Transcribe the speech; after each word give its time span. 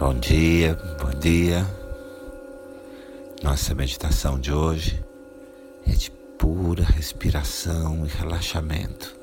Bom 0.00 0.14
dia, 0.14 0.78
bom 0.98 1.10
dia. 1.10 1.62
Nossa 3.42 3.74
meditação 3.74 4.40
de 4.40 4.50
hoje 4.50 5.04
é 5.86 5.90
de 5.90 6.10
pura 6.38 6.82
respiração 6.82 8.06
e 8.06 8.08
relaxamento. 8.08 9.14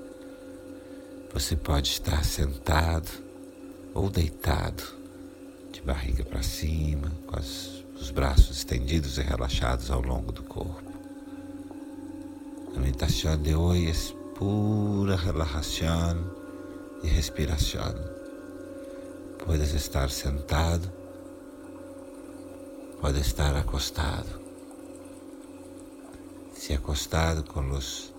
Você 1.33 1.55
pode 1.55 1.89
estar 1.89 2.23
sentado 2.23 3.09
ou 3.91 4.07
deitado, 4.07 4.83
de 5.71 5.81
barriga 5.81 6.23
para 6.23 6.43
cima, 6.43 7.11
com 7.25 7.39
os 7.39 8.11
braços 8.11 8.57
estendidos 8.57 9.17
e 9.17 9.21
relaxados 9.23 9.89
ao 9.89 10.03
longo 10.03 10.31
do 10.31 10.43
corpo. 10.43 10.93
A 12.75 12.79
meditação 12.79 13.35
de 13.35 13.55
hoje 13.55 13.89
é 13.89 14.37
pura 14.37 15.15
relaxação 15.15 16.31
e 17.01 17.07
respiração. 17.07 18.26
Puedes 19.47 19.73
estar 19.73 20.09
sentado, 20.09 20.91
pode 22.99 23.21
estar 23.21 23.55
acostado. 23.55 24.41
Se 26.53 26.73
acostado 26.73 27.45
com 27.45 27.61
los, 27.61 28.13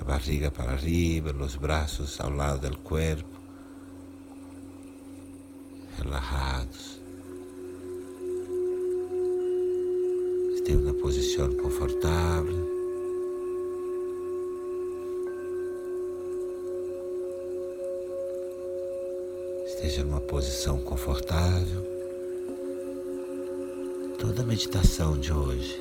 a 0.00 0.04
barriga 0.04 0.48
para 0.52 0.70
arriba, 0.70 1.32
os 1.32 1.56
braços 1.56 2.20
ao 2.20 2.30
lado 2.30 2.70
do 2.70 2.78
corpo, 2.78 3.36
relajados. 5.98 7.00
Esteja 10.54 10.78
na 10.82 10.94
posição 10.94 11.52
confortável. 11.56 12.79
Posição 20.30 20.78
confortável. 20.78 21.82
Toda 24.16 24.42
a 24.42 24.46
meditação 24.46 25.18
de 25.18 25.32
hoje 25.32 25.76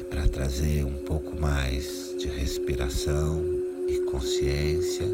é 0.00 0.02
para 0.02 0.26
trazer 0.26 0.84
um 0.84 0.94
pouco 0.94 1.40
mais 1.40 2.12
de 2.18 2.26
respiração 2.26 3.40
e 3.86 4.00
consciência 4.10 5.06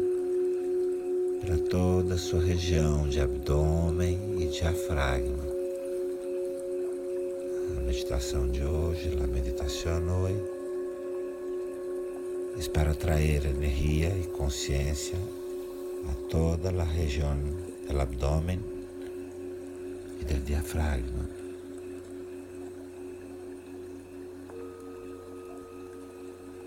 para 1.41 1.59
toda 1.59 2.15
a 2.15 2.17
sua 2.17 2.41
região 2.41 3.07
de 3.07 3.21
abdômen 3.21 4.41
e 4.41 4.47
diafragma. 4.47 5.45
A 7.77 7.81
meditação 7.81 8.49
de 8.49 8.63
hoje, 8.63 9.15
a 9.23 9.27
meditação 9.27 10.23
hoje, 10.23 10.43
é 12.57 12.69
para 12.69 12.95
trazer 12.95 13.45
energia 13.45 14.09
e 14.09 14.23
consciência 14.25 15.19
a 16.09 16.29
toda 16.29 16.71
la 16.71 16.85
región 16.85 17.57
del 17.87 17.99
abdomen 17.99 18.61
y 20.19 20.25
del 20.25 20.43
diafragma. 20.43 21.27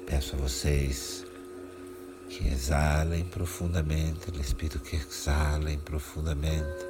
Peço 0.07 0.37
a 0.37 0.39
vocês 0.39 1.25
que 2.29 2.49
exalem 2.49 3.25
profundamente, 3.25 4.31
o 4.31 4.41
Espírito 4.41 4.81
que 4.81 4.97
exalem 4.97 5.79
profundamente. 5.79 6.87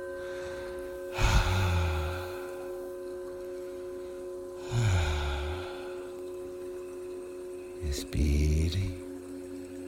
Respirem, 7.83 8.95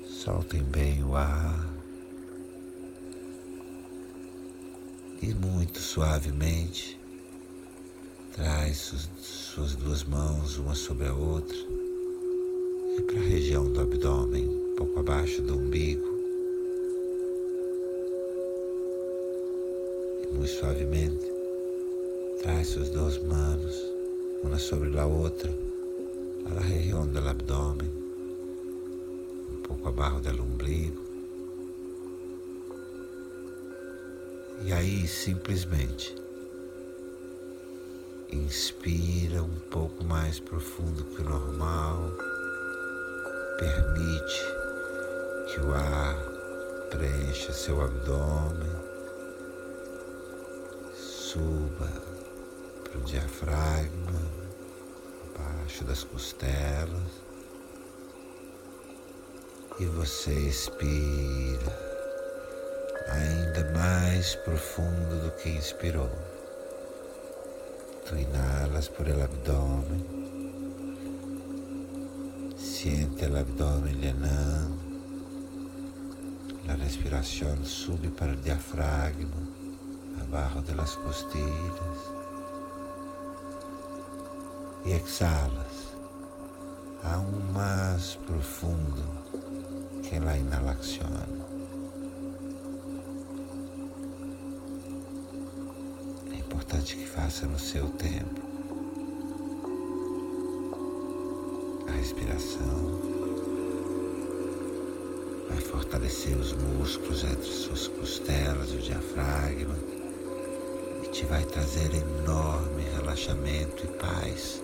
soltem 0.06 0.62
bem 0.62 1.02
o 1.02 1.16
ar. 1.16 1.75
E 5.26 5.34
muito 5.34 5.80
suavemente 5.80 6.96
traz 8.32 8.94
suas 9.20 9.74
duas 9.74 10.04
mãos 10.04 10.56
uma 10.56 10.76
sobre 10.76 11.08
a 11.08 11.12
outra 11.12 11.56
e 12.96 13.02
para 13.02 13.18
a 13.18 13.24
região 13.24 13.64
do 13.64 13.80
abdômen, 13.80 14.46
um 14.46 14.76
pouco 14.76 15.00
abaixo 15.00 15.42
do 15.42 15.58
umbigo. 15.58 16.06
E 20.22 20.32
muito 20.32 20.48
suavemente 20.48 21.26
traz 22.42 22.68
suas 22.68 22.90
duas 22.90 23.18
mãos 23.18 23.74
uma 24.44 24.58
sobre 24.60 24.96
a 24.96 25.06
outra 25.06 25.52
para 26.44 26.60
a 26.60 26.64
região 26.64 27.04
do 27.04 27.18
abdômen, 27.18 27.90
um 29.50 29.62
pouco 29.62 29.88
abaixo 29.88 30.20
do 30.20 30.44
umbigo. 30.44 31.05
E 34.66 34.72
aí 34.72 35.06
simplesmente 35.06 36.12
inspira 38.32 39.40
um 39.40 39.60
pouco 39.70 40.02
mais 40.02 40.40
profundo 40.40 41.04
que 41.04 41.22
o 41.22 41.24
normal, 41.24 42.10
permite 43.60 44.42
que 45.46 45.60
o 45.60 45.72
ar 45.72 46.16
preencha 46.90 47.52
seu 47.52 47.80
abdômen, 47.80 48.68
suba 50.96 51.88
para 52.82 52.98
o 52.98 53.04
diafragma, 53.04 54.20
abaixo 55.32 55.84
das 55.84 56.02
costelas, 56.02 57.22
e 59.78 59.84
você 59.84 60.32
expira 60.32 61.85
ainda 63.08 63.64
mais 63.72 64.34
profundo 64.36 65.22
do 65.22 65.30
que 65.36 65.48
inspirou. 65.50 66.10
Tu 68.04 68.16
inhalas 68.16 68.88
por 68.88 69.08
el 69.08 69.20
abdômen, 69.22 70.04
siente 72.56 73.24
el 73.24 73.36
abdômen 73.36 73.94
llenando, 73.94 74.86
a 76.68 76.74
respiração 76.74 77.64
sube 77.64 78.08
para 78.08 78.32
o 78.32 78.36
diafragma, 78.36 79.42
abaixo 80.20 80.60
das 80.62 80.94
costilhas, 80.96 81.98
e 84.84 84.92
exalas 84.92 85.96
aún 87.02 87.52
mais 87.52 88.16
profundo 88.26 89.02
que 90.02 90.16
a 90.16 90.36
inhalação. 90.36 91.45
Que 96.94 97.06
faça 97.06 97.46
no 97.46 97.58
seu 97.58 97.88
tempo. 97.88 98.40
A 101.88 101.90
respiração 101.90 103.00
vai 105.48 105.60
fortalecer 105.60 106.36
os 106.36 106.52
músculos 106.52 107.24
entre 107.24 107.50
suas 107.50 107.88
costelas 107.88 108.70
e 108.70 108.76
o 108.76 108.80
diafragma 108.80 109.76
e 111.02 111.08
te 111.08 111.24
vai 111.24 111.42
trazer 111.44 111.90
enorme 111.92 112.84
relaxamento 112.94 113.84
e 113.84 113.88
paz. 113.98 114.62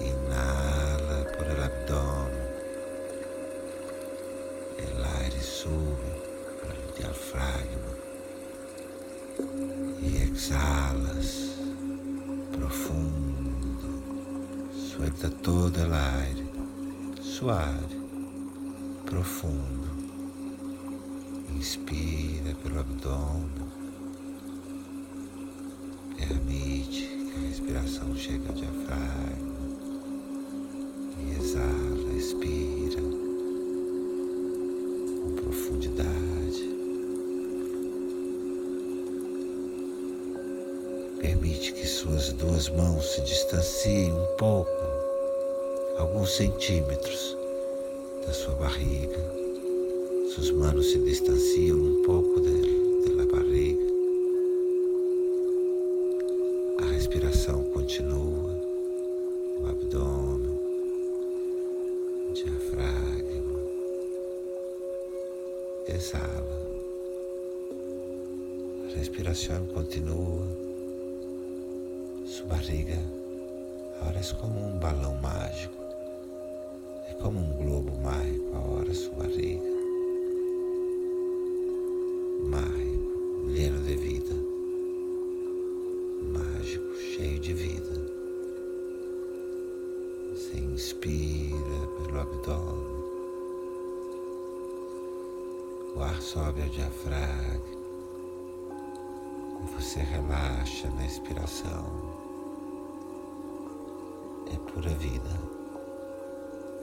Inala 0.00 1.24
por 1.36 1.46
el 1.46 1.62
abdômen, 1.62 2.48
el 4.78 5.04
aire 5.04 5.40
sube 5.40 6.10
para 6.60 6.74
o 6.74 6.92
diafragma 6.96 8.07
e 10.02 10.22
exalas 10.30 11.48
profundo, 12.52 14.02
suelta 14.72 15.30
todo 15.30 15.78
o 15.78 15.94
aire, 15.94 16.46
suave, 17.20 17.96
profundo. 19.04 19.88
Inspira 21.56 22.54
pelo 22.62 22.80
abdômen, 22.80 23.50
permite 26.16 27.08
que 27.08 27.32
a 27.36 27.48
respiração 27.48 28.14
chegue 28.14 28.46
ao 28.48 28.54
diafragma 28.54 29.58
e 31.18 31.30
exala, 31.36 32.12
expira 32.16 33.02
com 35.24 35.34
profundidade. 35.34 36.17
Suas 42.08 42.32
duas 42.32 42.68
mãos 42.70 43.04
se 43.12 43.20
distanciem 43.20 44.10
um 44.14 44.26
pouco, 44.38 44.70
alguns 45.98 46.30
centímetros 46.30 47.36
da 48.26 48.32
sua 48.32 48.54
barriga. 48.54 49.18
Suas 50.34 50.50
mãos 50.52 50.90
se 50.90 50.98
distanciam 51.00 51.76
um 51.76 52.02
pouco 52.04 52.40
da 52.40 52.50
é 74.18 74.34
como 74.34 74.66
um 74.66 74.78
balão 74.80 75.14
mágico. 75.22 75.76
É 77.08 77.14
como 77.22 77.38
um 77.38 77.52
globo 77.56 77.96
mágico 78.00 78.56
agora 78.56 78.92
sua 78.92 79.14
barriga. 79.14 79.62
Mágico, 82.42 83.46
lleno 83.46 83.80
de 83.84 83.94
vida. 83.94 84.34
Mágico, 86.32 86.94
cheio 86.96 87.38
de 87.38 87.54
vida. 87.54 88.18
Você 90.32 90.58
inspira 90.58 91.86
pelo 91.96 92.20
abdômen. 92.20 92.98
O 95.94 96.02
ar 96.02 96.20
sobe 96.20 96.62
ao 96.62 96.68
diafragma. 96.68 97.78
Você 99.76 100.00
relaxa 100.00 100.90
na 100.90 101.06
expiração. 101.06 102.17
É 104.68 104.70
pura 104.70 104.90
vida. 104.90 105.30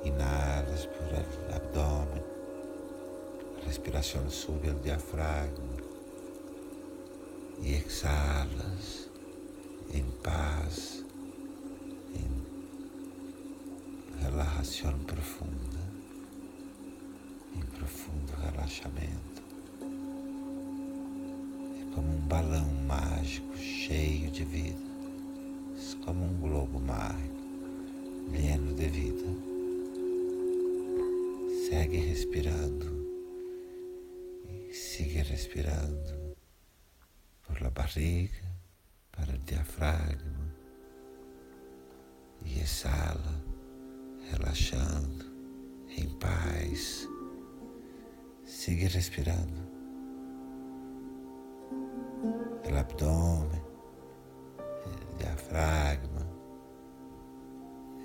Inhalas 0.04 0.88
por 0.88 1.56
abdômen. 1.56 2.24
A 3.62 3.66
respiração 3.66 4.28
sube 4.30 4.70
ao 4.70 4.76
diafragma. 4.76 5.76
E 7.62 7.76
exalas 7.76 9.10
em 9.94 10.04
paz, 10.24 11.06
em 12.14 12.46
relaxação 14.22 14.98
profunda, 15.00 15.80
em 17.56 17.62
profundo 17.78 18.34
relaxamento 18.42 19.44
como 21.94 22.10
um 22.10 22.28
balão 22.28 22.68
mágico 22.86 23.56
cheio 23.58 24.30
de 24.30 24.44
vida, 24.44 24.84
como 26.04 26.26
um 26.26 26.40
globo 26.42 26.78
mágico 26.78 27.15
Segue 31.86 32.00
respirando 32.00 32.88
siga 34.72 35.22
respirando 35.22 36.36
por 37.46 37.62
la 37.62 37.70
barriga 37.70 38.44
para 39.12 39.36
o 39.36 39.38
diafragma 39.38 40.52
e 42.44 42.60
exala, 42.60 43.40
relaxando, 44.32 45.26
em 45.96 46.10
paz. 46.18 47.08
Siga 48.44 48.88
respirando 48.88 49.62
pelo 52.64 52.80
abdômen, 52.80 53.62
diafragma 55.20 56.28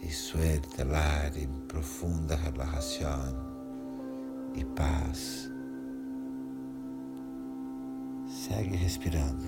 e 0.03 0.11
suelta 0.13 0.83
el 0.83 1.43
em 1.43 1.67
profunda 1.67 2.37
relaxação 2.37 3.50
e 4.55 4.65
paz. 4.65 5.51
Segue 8.27 8.77
respirando 8.77 9.45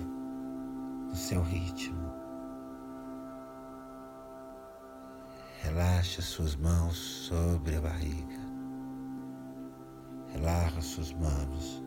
no 1.09 1.15
seu 1.15 1.41
ritmo. 1.41 2.11
Relaxa 5.61 6.21
suas 6.21 6.55
mãos 6.55 6.97
sobre 6.97 7.77
a 7.77 7.81
barriga. 7.81 8.43
Relaxa 10.33 10.81
suas 10.81 11.13
mãos 11.13 11.83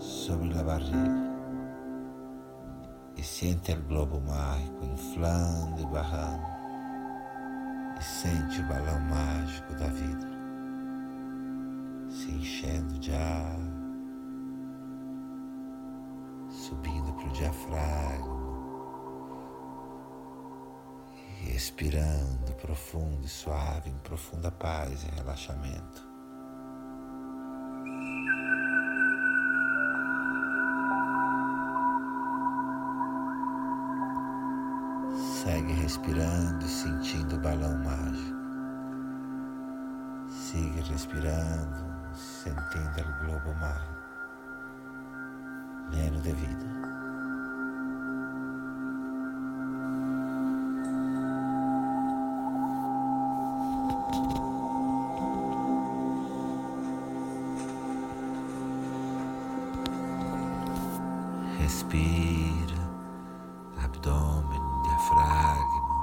sobre 0.00 0.58
a 0.58 0.62
barriga 0.64 1.36
e 3.16 3.22
sente 3.22 3.72
o 3.72 3.82
globo 3.82 4.20
mágico 4.20 4.84
inflando 4.84 5.82
e 5.82 5.86
barrando 5.86 6.46
e 7.98 8.02
sente 8.02 8.60
o 8.60 8.68
balão 8.68 9.00
mágico 9.00 9.74
da 9.74 9.86
vida 9.86 10.35
se 12.26 12.32
enchendo 12.32 12.98
de 12.98 13.12
ar, 13.14 13.56
subindo 16.50 17.12
para 17.12 17.28
o 17.28 17.32
diafragma 17.32 18.36
expirando 21.54 22.52
profundo 22.60 23.24
e 23.24 23.28
suave 23.28 23.88
em 23.88 23.98
profunda 23.98 24.50
paz 24.50 25.04
e 25.04 25.14
relaxamento. 25.16 26.06
Segue 35.42 35.72
respirando 35.72 36.64
e 36.64 36.68
sentindo 36.68 37.36
o 37.36 37.40
balão 37.40 37.78
mágico. 37.78 38.36
Siga 40.28 40.82
respirando, 40.82 41.95
sentindo 42.16 43.02
o 43.02 43.24
globo 43.24 43.54
mágico, 43.60 43.96
lleno 45.90 46.20
de 46.20 46.32
vida. 46.32 46.66
Respira, 61.58 62.80
abdômen 63.82 64.62
diafragma, 64.84 65.96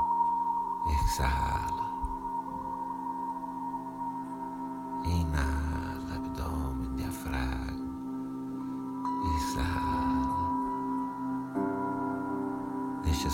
exala. 1.04 1.63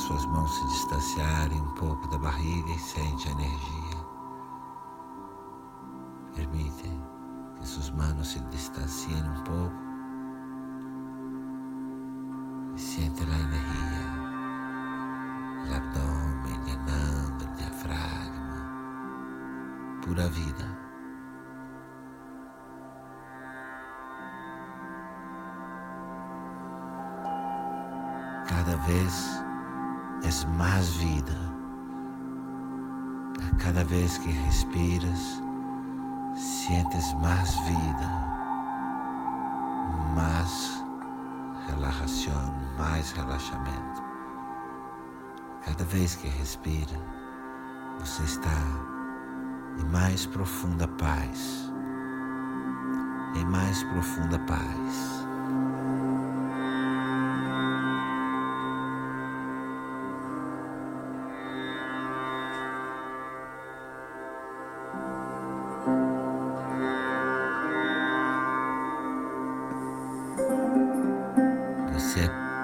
Suas 0.10 0.26
mãos 0.26 0.52
se 0.56 0.66
distanciarem 0.66 1.62
um 1.62 1.72
pouco 1.76 2.08
da 2.08 2.18
barriga 2.18 2.72
e 2.72 2.80
sente 2.80 3.28
a 3.28 3.32
energia. 3.32 3.98
Permite 6.36 6.90
que 7.56 7.68
suas 7.68 7.92
mãos 7.92 8.28
se 8.28 8.40
distanciem 8.46 9.22
um 9.22 9.44
pouco 9.44 9.76
e 12.76 12.80
siente 12.80 13.22
a 13.22 13.26
energia. 13.26 14.20
el 15.68 15.74
abdomen 15.76 16.60
llenando 16.66 17.46
el 17.46 17.56
diafragma, 17.56 18.66
pura 20.02 20.28
vida. 20.30 20.76
Cada 28.48 28.76
vez 28.88 29.44
es 30.24 30.48
más 30.58 30.98
vida. 31.00 31.38
Cada 33.58 33.84
vez 33.84 34.18
que 34.20 34.32
respiras, 34.46 35.42
sientes 36.36 37.14
más 37.22 37.58
vida, 37.66 38.10
más 40.16 40.84
relajación, 41.68 42.54
mais 42.78 43.16
relaxamento. 43.16 44.04
Cada 45.66 45.84
vez 45.86 46.16
que 46.16 46.30
respira, 46.30 46.98
você 48.00 48.24
está 48.24 48.50
em 49.80 49.86
mais 49.92 50.26
profunda 50.26 50.88
paz, 50.88 51.72
em 53.36 53.46
mais 53.46 53.84
profunda 53.84 54.40
paz. 54.40 55.29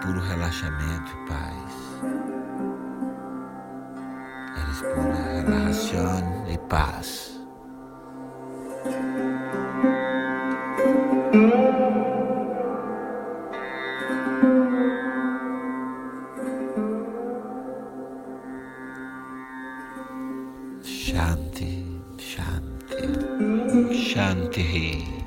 Puro 0.05 0.21
relaxamento 0.21 1.12
e 1.12 1.27
paz. 1.27 1.74
pura 4.93 5.41
relajación 5.41 6.24
y 6.47 6.57
paz. 6.69 7.31
Shanti, 20.83 22.01
Shanti, 22.19 23.07
Shanti. 23.91 25.25